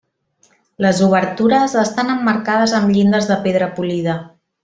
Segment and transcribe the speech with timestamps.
[0.85, 4.19] Les obertures estan emmarcades amb llindes de pedra polida.